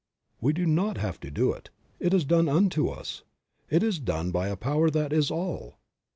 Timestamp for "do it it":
1.29-2.11